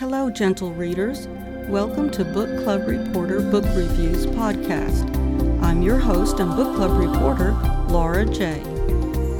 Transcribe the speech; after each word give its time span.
Hello, 0.00 0.30
gentle 0.30 0.72
readers. 0.72 1.28
Welcome 1.68 2.08
to 2.12 2.24
Book 2.24 2.64
Club 2.64 2.88
Reporter 2.88 3.42
Book 3.42 3.66
Reviews 3.76 4.24
podcast. 4.24 5.04
I'm 5.62 5.82
your 5.82 5.98
host 5.98 6.40
and 6.40 6.56
book 6.56 6.74
club 6.74 6.98
reporter, 6.98 7.52
Laura 7.90 8.24
J. 8.24 8.62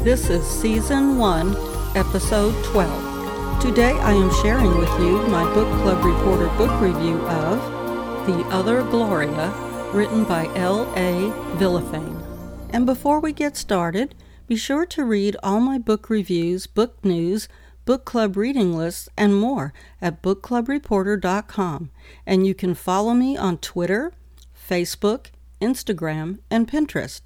This 0.04 0.28
is 0.28 0.46
Season 0.46 1.16
1, 1.16 1.56
Episode 1.96 2.62
12. 2.66 3.62
Today 3.62 3.92
I 3.92 4.12
am 4.12 4.30
sharing 4.42 4.76
with 4.76 4.90
you 5.00 5.26
my 5.28 5.44
book 5.54 5.66
club 5.80 6.04
reporter 6.04 6.48
book 6.58 6.78
review 6.78 7.16
of 7.22 8.26
The 8.26 8.44
Other 8.50 8.82
Gloria, 8.82 9.48
written 9.94 10.24
by 10.24 10.44
L.A. 10.56 11.30
Villafane. 11.56 12.22
And 12.68 12.84
before 12.84 13.18
we 13.18 13.32
get 13.32 13.56
started, 13.56 14.14
be 14.46 14.56
sure 14.56 14.84
to 14.84 15.04
read 15.04 15.38
all 15.42 15.60
my 15.60 15.78
book 15.78 16.10
reviews, 16.10 16.66
book 16.66 17.02
news, 17.02 17.48
book 17.84 18.04
club 18.04 18.36
reading 18.36 18.76
lists, 18.76 19.08
and 19.16 19.34
more 19.34 19.72
at 20.00 20.22
bookclubreporter.com. 20.22 21.90
And 22.26 22.46
you 22.46 22.54
can 22.54 22.74
follow 22.74 23.14
me 23.14 23.36
on 23.36 23.58
Twitter, 23.58 24.12
Facebook, 24.54 25.26
Instagram, 25.60 26.38
and 26.50 26.68
Pinterest. 26.68 27.22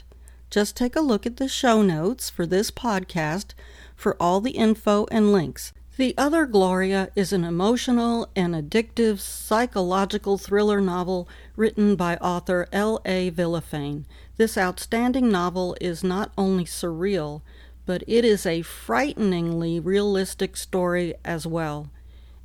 Just 0.51 0.77
take 0.77 0.95
a 0.97 1.01
look 1.01 1.27
at 1.27 1.37
the 1.37 1.48
show 1.48 1.83
notes 1.83 2.31
for 2.31 2.47
this 2.47 2.71
podcast 2.71 3.55
for 3.97 4.17
all 4.21 4.41
the 4.41 4.53
info 4.53 5.07
and 5.11 5.33
links. 5.33 5.73
The 5.97 6.15
Other 6.19 6.45
Gloria 6.45 7.11
is 7.15 7.33
an 7.33 7.45
emotional 7.45 8.29
and 8.34 8.53
addictive 8.53 9.21
psychological 9.21 10.39
thriller 10.39 10.81
novel 10.81 11.29
written 11.55 11.95
by 11.95 12.17
author 12.17 12.67
L.A. 12.73 13.31
Villafane. 13.31 14.05
This 14.37 14.59
outstanding 14.59 15.31
novel 15.31 15.77
is 15.81 16.03
not 16.03 16.33
only 16.37 16.65
surreal, 16.65 17.43
but 17.87 18.02
it 18.06 18.24
is 18.24 18.47
a 18.47 18.62
frighteningly 18.62 19.79
realistic 19.79 20.56
story 20.56 21.15
as 21.25 21.47
well. 21.47 21.91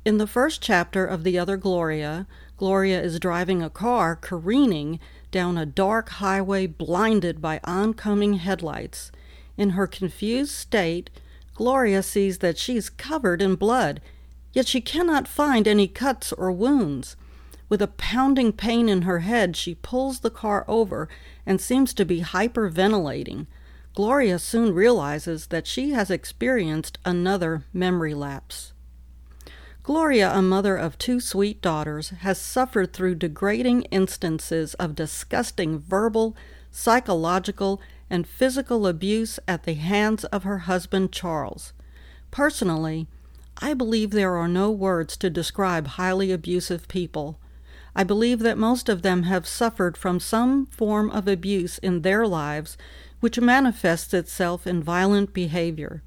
In 0.04 0.18
the 0.18 0.26
first 0.26 0.62
chapter 0.62 1.04
of 1.04 1.24
The 1.24 1.38
Other 1.38 1.56
Gloria, 1.56 2.26
Gloria 2.56 3.02
is 3.02 3.20
driving 3.20 3.62
a 3.62 3.70
car 3.70 4.16
careening 4.16 4.98
down 5.30 5.56
a 5.56 5.66
dark 5.66 6.08
highway 6.08 6.66
blinded 6.66 7.40
by 7.40 7.60
oncoming 7.64 8.34
headlights. 8.34 9.12
In 9.56 9.70
her 9.70 9.86
confused 9.86 10.52
state, 10.52 11.10
Gloria 11.54 12.02
sees 12.02 12.38
that 12.38 12.58
she's 12.58 12.88
covered 12.88 13.42
in 13.42 13.54
blood, 13.54 14.00
yet 14.52 14.66
she 14.66 14.80
cannot 14.80 15.28
find 15.28 15.68
any 15.68 15.86
cuts 15.86 16.32
or 16.32 16.50
wounds. 16.50 17.16
With 17.68 17.82
a 17.82 17.86
pounding 17.86 18.52
pain 18.52 18.88
in 18.88 19.02
her 19.02 19.20
head, 19.20 19.56
she 19.56 19.74
pulls 19.74 20.20
the 20.20 20.30
car 20.30 20.64
over 20.66 21.08
and 21.46 21.60
seems 21.60 21.94
to 21.94 22.04
be 22.04 22.22
hyperventilating. 22.22 23.46
Gloria 23.94 24.38
soon 24.38 24.72
realizes 24.72 25.48
that 25.48 25.66
she 25.66 25.90
has 25.90 26.10
experienced 26.10 26.98
another 27.04 27.64
memory 27.72 28.14
lapse. 28.14 28.72
Gloria, 29.82 30.32
a 30.32 30.42
mother 30.42 30.76
of 30.76 30.98
two 30.98 31.18
sweet 31.18 31.60
daughters, 31.60 32.10
has 32.20 32.40
suffered 32.40 32.92
through 32.92 33.16
degrading 33.16 33.82
instances 33.84 34.74
of 34.74 34.94
disgusting 34.94 35.78
verbal, 35.78 36.36
psychological, 36.70 37.80
and 38.08 38.26
physical 38.26 38.86
abuse 38.86 39.40
at 39.48 39.64
the 39.64 39.74
hands 39.74 40.24
of 40.26 40.44
her 40.44 40.58
husband 40.58 41.10
Charles. 41.10 41.72
Personally, 42.30 43.08
I 43.58 43.74
believe 43.74 44.10
there 44.10 44.36
are 44.36 44.48
no 44.48 44.70
words 44.70 45.16
to 45.18 45.30
describe 45.30 45.86
highly 45.88 46.30
abusive 46.30 46.86
people. 46.88 47.38
I 47.94 48.04
believe 48.04 48.38
that 48.40 48.56
most 48.56 48.88
of 48.88 49.02
them 49.02 49.24
have 49.24 49.48
suffered 49.48 49.96
from 49.96 50.20
some 50.20 50.66
form 50.66 51.10
of 51.10 51.26
abuse 51.26 51.78
in 51.78 52.02
their 52.02 52.26
lives 52.26 52.78
which 53.20 53.40
manifests 53.40 54.12
itself 54.12 54.66
in 54.66 54.82
violent 54.82 55.32
behavior. 55.32 56.02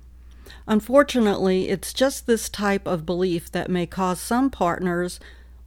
Unfortunately, 0.67 1.69
it's 1.69 1.93
just 1.93 2.25
this 2.25 2.49
type 2.49 2.87
of 2.87 3.05
belief 3.05 3.51
that 3.51 3.69
may 3.69 3.85
cause 3.85 4.19
some 4.19 4.49
partners 4.49 5.19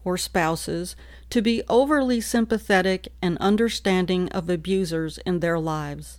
or 0.04 0.16
spouses 0.16 0.94
to 1.30 1.42
be 1.42 1.62
overly 1.68 2.20
sympathetic 2.20 3.08
and 3.20 3.36
understanding 3.38 4.28
of 4.30 4.48
abusers 4.48 5.18
in 5.18 5.40
their 5.40 5.58
lives. 5.58 6.18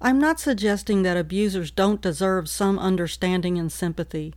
I'm 0.00 0.18
not 0.18 0.40
suggesting 0.40 1.02
that 1.02 1.16
abusers 1.16 1.70
don't 1.70 2.00
deserve 2.00 2.48
some 2.48 2.78
understanding 2.78 3.58
and 3.58 3.72
sympathy. 3.72 4.34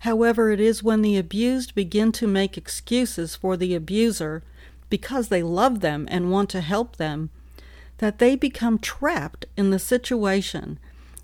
However, 0.00 0.50
it 0.50 0.60
is 0.60 0.82
when 0.82 1.02
the 1.02 1.16
abused 1.16 1.74
begin 1.74 2.12
to 2.12 2.26
make 2.26 2.56
excuses 2.56 3.36
for 3.36 3.56
the 3.56 3.74
abuser 3.74 4.42
because 4.90 5.28
they 5.28 5.42
love 5.42 5.80
them 5.80 6.08
and 6.10 6.30
want 6.30 6.50
to 6.50 6.60
help 6.60 6.96
them 6.96 7.30
that 8.02 8.18
they 8.18 8.34
become 8.34 8.80
trapped 8.80 9.46
in 9.56 9.70
the 9.70 9.78
situation, 9.78 10.76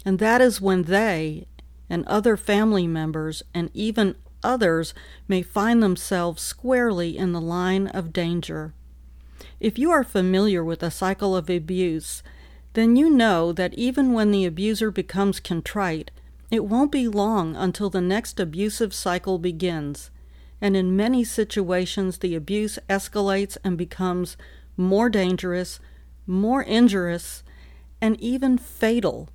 and 0.05 0.21
that 0.21 0.41
is 0.41 0.61
when 0.61 0.85
they 0.85 1.45
and 1.91 2.07
other 2.07 2.37
family 2.37 2.87
members 2.87 3.43
and 3.53 3.69
even 3.75 4.15
others 4.45 4.95
may 5.27 5.43
find 5.43 5.83
themselves 5.83 6.41
squarely 6.41 7.19
in 7.19 7.33
the 7.33 7.41
line 7.41 7.89
of 7.89 8.13
danger. 8.13 8.73
If 9.59 9.77
you 9.77 9.91
are 9.91 10.05
familiar 10.05 10.63
with 10.63 10.79
the 10.79 10.91
cycle 10.93 11.35
of 11.35 11.51
abuse, 11.51 12.23
then 12.75 12.95
you 12.95 13.11
know 13.11 13.53
that 13.53 13.75
even 13.75 14.13
when 14.13 14.31
the 14.31 14.45
abuser 14.45 14.93
becomes 14.93 15.41
contrite, 15.41 16.13
it 16.49 16.65
won't 16.65 16.93
be 16.93 17.09
long 17.09 17.57
until 17.57 17.91
the 17.91 18.01
next 18.01 18.39
abusive 18.39 18.95
cycle 18.95 19.41
begins. 19.41 20.13
And 20.61 20.77
in 20.77 20.97
many 20.97 21.25
situations, 21.25 22.19
the 22.19 22.37
abuse 22.37 22.79
escalates 22.89 23.57
and 23.65 23.77
becomes 23.77 24.37
more 24.77 25.09
dangerous, 25.09 25.81
more 26.29 26.63
injurious, 26.63 27.43
and 28.01 28.21
even 28.21 28.59
fatal. 28.59 29.29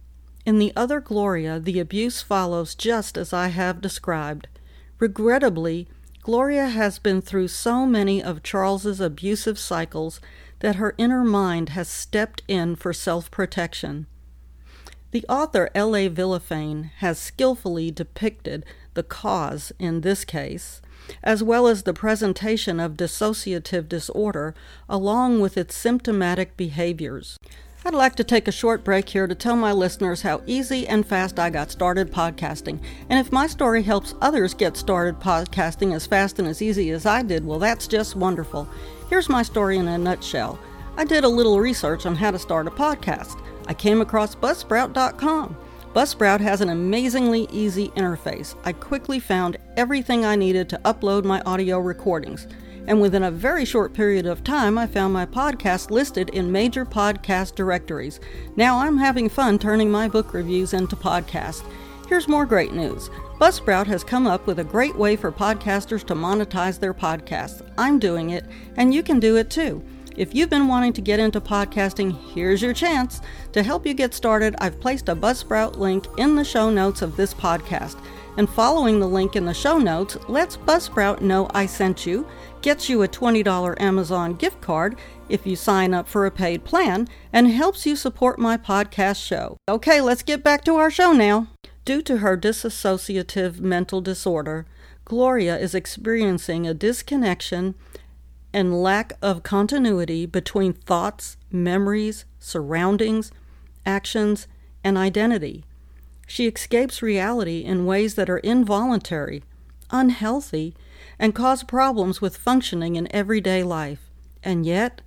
In 0.46 0.59
the 0.59 0.72
other 0.76 1.00
Gloria, 1.00 1.59
the 1.59 1.80
abuse 1.80 2.22
follows 2.22 2.76
just 2.76 3.18
as 3.18 3.34
I 3.34 3.48
have 3.48 3.81
described. 3.81 4.48
Regrettably, 5.00 5.88
Gloria 6.22 6.68
has 6.68 7.00
been 7.00 7.22
through 7.22 7.50
so 7.50 7.86
many 7.86 8.24
of 8.24 8.44
Charles's 8.44 9.02
abusive 9.02 9.59
cycles 9.59 10.22
that 10.59 10.78
her 10.78 10.96
inner 10.98 11.24
mind 11.24 11.70
has 11.70 11.90
stepped 11.90 12.42
in 12.48 12.78
for 12.78 12.94
self 12.94 13.30
protection. 13.30 14.08
The 15.12 15.25
author 15.28 15.70
L.A. 15.75 16.10
Villafane 16.10 16.92
has 16.98 17.20
skillfully 17.20 17.92
depicted 17.92 18.66
the 18.94 19.04
cause 19.04 19.72
in 19.78 20.02
this 20.02 20.24
case 20.24 20.81
as 21.24 21.44
well 21.44 21.68
as 21.68 21.84
the 21.84 21.94
presentation 21.94 22.80
of 22.80 22.97
dissociative 22.97 23.88
disorder, 23.90 24.53
along 24.90 25.40
with 25.40 25.58
its 25.58 25.75
symptomatic 25.75 26.58
behaviors. 26.58 27.40
I'd 27.86 27.94
like 27.94 28.16
to 28.16 28.24
take 28.24 28.47
a 28.47 28.52
short 28.52 28.86
break 28.86 29.09
here 29.09 29.28
to 29.28 29.36
tell 29.36 29.58
my 29.58 29.74
listeners 29.74 30.22
how 30.22 30.42
easy 30.46 30.88
and 30.88 31.06
fast 31.06 31.38
I 31.38 31.50
got 31.50 31.69
started 31.69 32.13
podcasting. 32.13 32.80
And 33.09 33.19
if 33.19 33.34
my 33.34 33.46
story 33.46 33.84
helps 33.84 34.16
others 34.22 34.53
get 34.53 34.78
started 34.78 35.19
podcasting 35.19 35.94
as 35.94 36.08
fast 36.08 36.40
and 36.40 36.47
as 36.47 36.62
easy 36.62 36.92
as 36.92 37.06
I 37.06 37.24
did, 37.24 37.46
well, 37.46 37.59
that's 37.59 37.88
just 37.88 38.16
wonderful. 38.16 38.69
Here's 39.09 39.28
my 39.28 39.44
story 39.44 39.78
in 39.78 39.90
a 39.90 39.97
nutshell. 39.97 40.58
I 40.96 41.03
did 41.03 41.25
a 41.25 41.30
little 41.30 41.59
research 41.59 42.06
on 42.06 42.16
how 42.16 42.31
to 42.31 42.40
start 42.40 42.68
a 42.68 42.72
podcast. 42.72 43.44
I 43.68 43.74
came 43.74 44.00
across 44.00 44.34
Buzzsprout.com. 44.34 45.58
Buzzsprout 45.94 46.40
has 46.40 46.62
an 46.62 46.70
amazingly 46.70 47.48
easy 47.52 47.90
interface. 47.90 48.56
I 48.66 48.74
quickly 48.74 49.20
found 49.20 49.58
everything 49.78 50.26
I 50.26 50.36
needed 50.36 50.68
to 50.70 50.80
upload 50.80 51.24
my 51.24 51.40
audio 51.46 51.78
recordings, 51.78 52.48
and 52.88 53.00
within 53.00 53.22
a 53.22 53.30
very 53.30 53.64
short 53.64 53.94
period 53.94 54.26
of 54.26 54.44
time, 54.44 54.76
I 54.76 54.88
found 54.88 55.14
my 55.14 55.28
podcast 55.28 55.92
listed 55.92 56.30
in 56.30 56.52
major 56.52 56.84
podcast 56.84 57.54
directories. 57.54 58.20
Now 58.56 58.80
I'm 58.80 58.98
having 58.98 59.30
fun 59.30 59.59
turning 59.59 59.92
my 59.92 60.08
book 60.08 60.34
reviews 60.34 60.74
into 60.74 60.96
podcasts. 60.96 61.64
Here's 62.10 62.28
more 62.28 62.48
great 62.48 62.74
news. 62.74 63.12
Buzzsprout 63.40 63.86
has 63.86 64.04
come 64.04 64.25
up 64.25 64.48
with 64.48 64.58
a 64.58 64.64
great 64.64 64.96
way 64.96 65.16
for 65.16 65.31
podcasters 65.31 66.04
to 66.08 66.16
monetize 66.16 66.80
their 66.80 66.96
podcasts. 66.96 67.62
I'm 67.78 68.00
doing 68.00 68.31
it, 68.31 68.46
and 68.78 68.96
you 68.96 69.04
can 69.04 69.20
do 69.20 69.36
it 69.36 69.52
too. 69.52 69.84
If 70.16 70.35
you've 70.35 70.50
been 70.50 70.68
wanting 70.68 70.94
to 70.94 71.01
get 71.01 71.19
into 71.19 71.41
podcasting, 71.41 72.16
here's 72.34 72.62
your 72.62 72.74
chance. 72.74 73.19
To 73.53 73.63
help 73.63 73.85
you 73.85 73.96
get 73.96 74.13
started, 74.13 74.56
I've 74.59 74.79
placed 74.79 75.09
a 75.09 75.16
Buzzsprout 75.16 75.78
link 75.78 76.06
in 76.18 76.35
the 76.35 76.44
show 76.44 76.69
notes 76.69 77.01
of 77.01 77.16
this 77.16 77.34
podcast. 77.34 77.97
And 78.38 78.47
following 78.47 79.00
the 79.00 79.07
link 79.07 79.35
in 79.35 79.46
the 79.46 79.53
show 79.56 79.79
notes 79.79 80.18
lets 80.28 80.57
Buzzsprout 80.57 81.22
know 81.22 81.50
I 81.53 81.66
sent 81.66 82.06
you, 82.06 82.28
gets 82.62 82.89
you 82.89 83.01
a 83.01 83.07
$20 83.07 83.80
Amazon 83.81 84.36
gift 84.36 84.62
card 84.62 84.98
if 85.30 85.48
you 85.48 85.56
sign 85.56 85.95
up 85.95 86.07
for 86.07 86.27
a 86.27 86.31
paid 86.31 86.63
plan, 86.63 87.07
and 87.31 87.48
helps 87.48 87.88
you 87.88 87.95
support 87.95 88.38
my 88.38 88.56
podcast 88.56 89.24
show. 89.24 89.57
Okay, 89.68 90.00
let's 90.00 90.21
get 90.21 90.44
back 90.44 90.63
to 90.66 90.75
our 90.75 90.92
show 90.92 91.12
now. 91.12 91.48
Due 91.86 92.04
to 92.04 92.18
her 92.18 92.38
dissociative 92.38 93.59
mental 93.59 94.00
disorder, 94.00 94.68
Gloria 95.06 95.57
is 95.57 95.75
experiencing 95.75 96.68
a 96.68 96.74
disconnection 96.74 97.75
and 98.54 98.82
lack 98.84 99.14
of 99.22 99.44
continuity 99.44 100.26
between 100.26 100.74
thoughts, 100.74 101.38
memories, 101.52 102.26
surroundings, 102.40 103.32
actions, 103.86 104.48
and 104.84 104.98
identity. 104.98 105.66
She 106.28 106.48
escapes 106.48 107.02
reality 107.02 107.60
in 107.60 107.86
ways 107.86 108.16
that 108.16 108.30
are 108.30 108.38
involuntary, 108.38 109.44
unhealthy, 109.92 110.76
and 111.20 111.36
cause 111.36 111.64
problems 111.64 112.22
with 112.22 112.38
functioning 112.38 112.96
in 112.96 113.14
everyday 113.14 113.64
life. 113.64 114.10
And 114.44 114.66
yet, 114.66 115.02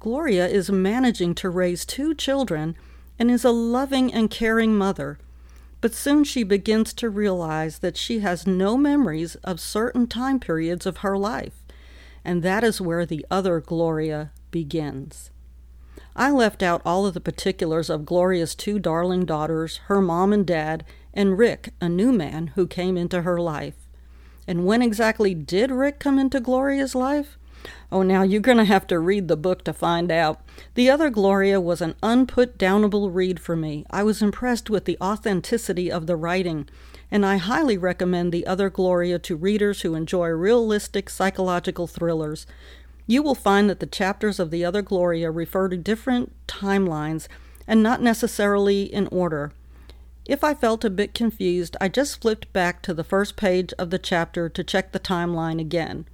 Gloria 0.00 0.46
is 0.46 0.70
managing 0.70 1.34
to 1.36 1.50
raise 1.50 1.84
two 1.84 2.14
children 2.14 2.76
and 3.18 3.30
is 3.30 3.44
a 3.44 3.50
loving 3.50 4.12
and 4.12 4.30
caring 4.30 4.76
mother. 4.76 5.18
but 5.80 5.94
soon 5.94 6.24
she 6.24 6.42
begins 6.42 6.92
to 6.94 7.08
realize 7.08 7.78
that 7.78 7.96
she 7.96 8.20
has 8.20 8.46
no 8.46 8.76
memories 8.76 9.36
of 9.36 9.60
certain 9.60 10.06
time 10.06 10.40
periods 10.40 10.86
of 10.86 10.98
her 10.98 11.16
life, 11.16 11.62
and 12.24 12.42
that 12.42 12.64
is 12.64 12.80
where 12.80 13.06
the 13.06 13.24
other 13.30 13.60
Gloria 13.60 14.32
begins. 14.50 15.30
I 16.14 16.30
left 16.30 16.62
out 16.62 16.82
all 16.84 17.06
of 17.06 17.14
the 17.14 17.20
particulars 17.20 17.88
of 17.88 18.04
Gloria's 18.04 18.54
two 18.54 18.78
darling 18.78 19.24
daughters, 19.24 19.76
her 19.86 20.00
mom 20.00 20.32
and 20.32 20.44
dad, 20.44 20.84
and 21.14 21.38
Rick, 21.38 21.72
a 21.80 21.88
new 21.88 22.12
man 22.12 22.48
who 22.48 22.66
came 22.66 22.96
into 22.96 23.22
her 23.22 23.40
life. 23.40 23.88
And 24.46 24.66
when 24.66 24.82
exactly 24.82 25.34
did 25.34 25.70
Rick 25.70 26.00
come 26.00 26.18
into 26.18 26.40
Gloria's 26.40 26.94
life? 26.94 27.37
Oh, 27.90 28.02
now 28.02 28.22
you're 28.22 28.40
going 28.40 28.58
to 28.58 28.64
have 28.64 28.86
to 28.88 28.98
read 28.98 29.28
the 29.28 29.36
book 29.36 29.64
to 29.64 29.72
find 29.72 30.10
out. 30.10 30.40
The 30.74 30.90
other 30.90 31.10
Gloria 31.10 31.60
was 31.60 31.80
an 31.80 31.94
unputdownable 32.02 33.14
read 33.14 33.40
for 33.40 33.56
me. 33.56 33.86
I 33.90 34.02
was 34.02 34.20
impressed 34.20 34.68
with 34.68 34.84
the 34.84 34.98
authenticity 35.00 35.90
of 35.90 36.06
the 36.06 36.16
writing, 36.16 36.68
and 37.10 37.24
I 37.24 37.38
highly 37.38 37.78
recommend 37.78 38.32
The 38.32 38.46
Other 38.46 38.68
Gloria 38.68 39.18
to 39.20 39.36
readers 39.36 39.80
who 39.80 39.94
enjoy 39.94 40.28
realistic 40.28 41.08
psychological 41.08 41.86
thrillers. 41.86 42.46
You 43.06 43.22
will 43.22 43.34
find 43.34 43.70
that 43.70 43.80
the 43.80 43.86
chapters 43.86 44.38
of 44.38 44.50
The 44.50 44.64
Other 44.64 44.82
Gloria 44.82 45.30
refer 45.30 45.68
to 45.68 45.76
different 45.78 46.34
timelines 46.46 47.26
and 47.66 47.82
not 47.82 48.02
necessarily 48.02 48.82
in 48.82 49.06
order. 49.08 49.52
If 50.26 50.44
I 50.44 50.52
felt 50.52 50.84
a 50.84 50.90
bit 50.90 51.14
confused, 51.14 51.74
I 51.80 51.88
just 51.88 52.20
flipped 52.20 52.52
back 52.52 52.82
to 52.82 52.92
the 52.92 53.02
first 53.02 53.36
page 53.36 53.72
of 53.78 53.88
the 53.88 53.98
chapter 53.98 54.50
to 54.50 54.62
check 54.62 54.92
the 54.92 55.00
timeline 55.00 55.58
again. 55.58 56.04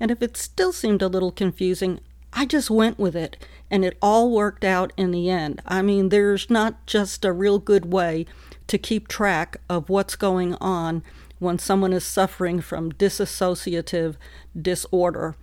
And 0.00 0.10
if 0.10 0.22
it 0.22 0.36
still 0.36 0.72
seemed 0.72 1.02
a 1.02 1.08
little 1.08 1.32
confusing, 1.32 2.00
I 2.32 2.44
just 2.44 2.70
went 2.70 2.98
with 2.98 3.16
it, 3.16 3.36
and 3.70 3.84
it 3.84 3.96
all 4.02 4.30
worked 4.30 4.64
out 4.64 4.92
in 4.96 5.10
the 5.10 5.30
end. 5.30 5.62
I 5.66 5.82
mean, 5.82 6.10
there's 6.10 6.50
not 6.50 6.86
just 6.86 7.24
a 7.24 7.32
real 7.32 7.58
good 7.58 7.92
way 7.92 8.26
to 8.66 8.78
keep 8.78 9.08
track 9.08 9.56
of 9.68 9.88
what's 9.88 10.14
going 10.14 10.54
on 10.56 11.02
when 11.38 11.58
someone 11.58 11.92
is 11.92 12.04
suffering 12.04 12.60
from 12.60 12.92
dissociative 12.92 14.16
disorder. 14.60 15.36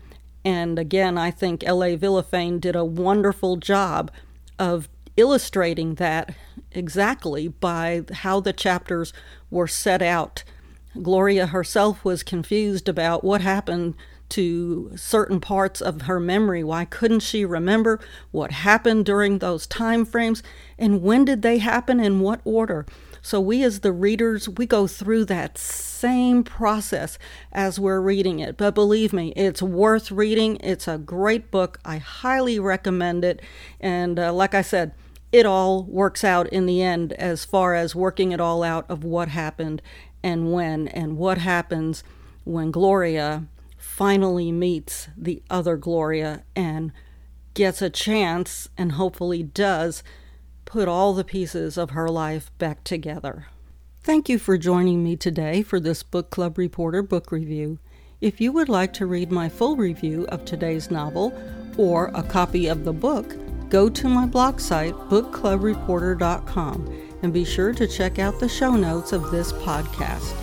And 0.43 0.77
again, 0.77 1.17
I 1.17 1.31
think 1.31 1.63
L.A. 1.63 1.97
Villafane 1.97 2.61
did 2.61 2.75
a 2.75 2.85
wonderful 2.85 3.57
job 3.57 4.11
of 4.59 4.87
illustrating 5.17 5.95
that 5.95 6.35
exactly 6.71 7.47
by 7.47 8.03
how 8.11 8.39
the 8.39 8.53
chapters 8.53 9.11
were 9.49 9.67
set 9.67 10.01
out. 10.01 10.43
Gloria 11.01 11.47
herself 11.47 12.05
was 12.05 12.23
confused 12.23 12.87
about 12.87 13.23
what 13.23 13.41
happened 13.41 13.95
to 14.29 14.91
certain 14.95 15.39
parts 15.39 15.81
of 15.81 16.03
her 16.03 16.19
memory. 16.19 16.63
Why 16.63 16.85
couldn't 16.85 17.21
she 17.21 17.45
remember 17.45 17.99
what 18.31 18.51
happened 18.51 19.05
during 19.05 19.39
those 19.39 19.67
time 19.67 20.05
frames 20.05 20.41
and 20.77 21.01
when 21.01 21.25
did 21.25 21.41
they 21.41 21.59
happen 21.59 21.99
in 21.99 22.19
what 22.19 22.41
order? 22.43 22.85
So 23.21 23.41
we 23.41 23.63
as 23.63 23.79
the 23.79 23.91
readers, 23.91 24.47
we 24.47 24.67
go 24.67 24.85
through 24.85 25.25
that 25.25 25.57
same 25.57 26.43
process 26.43 27.17
as 27.51 27.79
we're 27.79 27.99
reading 27.99 28.39
it. 28.39 28.55
But 28.55 28.75
believe 28.75 29.13
me, 29.13 29.33
it's 29.35 29.63
worth 29.63 30.11
reading. 30.11 30.57
It's 30.61 30.87
a 30.87 30.99
great 30.99 31.49
book. 31.49 31.79
I 31.83 31.97
highly 31.97 32.59
recommend 32.59 33.25
it. 33.25 33.41
And 33.79 34.19
uh, 34.19 34.31
like 34.31 34.53
I 34.53 34.61
said, 34.61 34.93
it 35.31 35.45
all 35.45 35.85
works 35.85 36.23
out 36.23 36.47
in 36.49 36.67
the 36.67 36.83
end 36.83 37.13
as 37.13 37.45
far 37.45 37.73
as 37.73 37.95
working 37.95 38.31
it 38.31 38.39
all 38.39 38.61
out 38.61 38.85
of 38.89 39.03
what 39.03 39.29
happened 39.29 39.81
and 40.21 40.53
when 40.53 40.87
and 40.89 41.17
what 41.17 41.39
happens 41.39 42.03
when 42.43 42.71
Gloria 42.71 43.47
finally 43.85 44.51
meets 44.51 45.07
the 45.15 45.41
other 45.49 45.77
Gloria 45.77 46.43
and 46.55 46.91
gets 47.53 47.81
a 47.81 47.89
chance, 47.89 48.67
and 48.77 48.93
hopefully 48.93 49.41
does, 49.41 50.03
put 50.65 50.89
all 50.89 51.13
the 51.13 51.23
pieces 51.23 51.77
of 51.77 51.91
her 51.91 52.09
life 52.09 52.51
back 52.57 52.83
together. 52.83 53.47
Thank 54.03 54.27
you 54.27 54.37
for 54.37 54.57
joining 54.57 55.01
me 55.03 55.15
today 55.15 55.61
for 55.61 55.79
this 55.79 56.03
Book 56.03 56.29
Club 56.29 56.57
Reporter 56.57 57.01
book 57.01 57.31
review. 57.31 57.79
If 58.19 58.41
you 58.41 58.51
would 58.51 58.67
like 58.67 58.91
to 58.93 59.05
read 59.05 59.31
my 59.31 59.47
full 59.47 59.77
review 59.77 60.25
of 60.27 60.43
today's 60.43 60.91
novel 60.91 61.31
or 61.77 62.11
a 62.13 62.23
copy 62.23 62.67
of 62.67 62.83
the 62.83 62.93
book, 62.93 63.35
go 63.69 63.87
to 63.87 64.09
my 64.09 64.25
blog 64.25 64.59
site, 64.59 64.95
bookclubreporter.com, 65.09 67.01
and 67.21 67.31
be 67.31 67.45
sure 67.45 67.73
to 67.73 67.87
check 67.87 68.19
out 68.19 68.39
the 68.39 68.49
show 68.49 68.75
notes 68.75 69.13
of 69.13 69.31
this 69.31 69.53
podcast. 69.53 70.35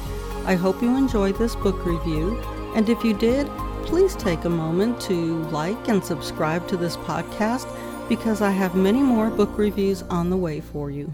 I 0.46 0.54
hope 0.54 0.80
you 0.80 0.96
enjoyed 0.96 1.36
this 1.36 1.54
book 1.54 1.84
review 1.84 2.42
and 2.74 2.88
if 2.88 3.04
you 3.04 3.14
did, 3.14 3.46
please 3.84 4.16
take 4.16 4.44
a 4.44 4.50
moment 4.50 5.00
to 5.02 5.42
like 5.50 5.88
and 5.88 6.02
subscribe 6.04 6.66
to 6.68 6.76
this 6.76 6.96
podcast 6.96 7.68
because 8.08 8.40
I 8.40 8.50
have 8.50 8.74
many 8.74 9.02
more 9.02 9.30
book 9.30 9.56
reviews 9.56 10.02
on 10.02 10.30
the 10.30 10.36
way 10.36 10.60
for 10.60 10.90
you. 10.90 11.12